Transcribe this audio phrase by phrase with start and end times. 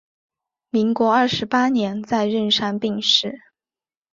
[0.71, 3.37] 民国二十八年在任上病逝。